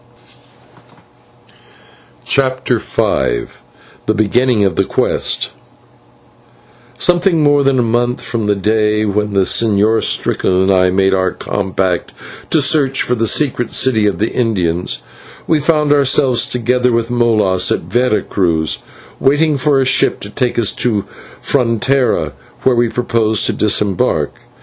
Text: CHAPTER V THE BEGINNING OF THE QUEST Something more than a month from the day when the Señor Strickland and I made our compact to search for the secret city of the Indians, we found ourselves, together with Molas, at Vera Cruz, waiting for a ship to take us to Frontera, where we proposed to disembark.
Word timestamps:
CHAPTER 2.25 2.79
V 2.79 3.43
THE 4.07 4.13
BEGINNING 4.15 4.63
OF 4.63 4.73
THE 4.75 4.83
QUEST 4.83 5.51
Something 6.97 7.43
more 7.43 7.63
than 7.63 7.77
a 7.77 7.83
month 7.83 8.19
from 8.19 8.45
the 8.45 8.55
day 8.55 9.05
when 9.05 9.33
the 9.33 9.41
Señor 9.41 10.03
Strickland 10.03 10.57
and 10.57 10.71
I 10.71 10.89
made 10.89 11.13
our 11.13 11.29
compact 11.29 12.15
to 12.49 12.63
search 12.63 13.03
for 13.03 13.13
the 13.13 13.27
secret 13.27 13.69
city 13.73 14.07
of 14.07 14.17
the 14.17 14.31
Indians, 14.33 15.03
we 15.45 15.59
found 15.59 15.93
ourselves, 15.93 16.47
together 16.47 16.91
with 16.91 17.11
Molas, 17.11 17.71
at 17.71 17.81
Vera 17.81 18.23
Cruz, 18.23 18.79
waiting 19.19 19.55
for 19.55 19.79
a 19.79 19.85
ship 19.85 20.19
to 20.21 20.31
take 20.31 20.57
us 20.57 20.71
to 20.71 21.05
Frontera, 21.39 22.31
where 22.63 22.75
we 22.75 22.89
proposed 22.89 23.45
to 23.45 23.53
disembark. 23.53 24.33